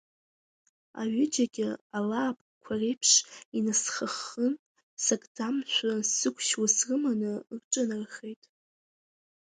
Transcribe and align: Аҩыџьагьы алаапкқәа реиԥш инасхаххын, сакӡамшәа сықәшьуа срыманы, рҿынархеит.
Аҩыџьагьы 1.01 1.69
алаапкқәа 1.97 2.73
реиԥш 2.79 3.11
инасхаххын, 3.57 4.53
сакӡамшәа 5.03 5.91
сықәшьуа 6.17 6.67
срыманы, 6.75 7.33
рҿынархеит. 7.55 8.41